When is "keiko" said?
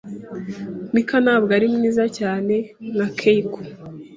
3.17-3.59